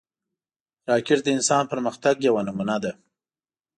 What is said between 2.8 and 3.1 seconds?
ده